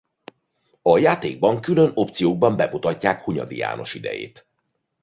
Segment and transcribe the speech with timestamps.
[0.81, 4.47] A játékban külön opciókban bemutatják Hunyadi János idejét.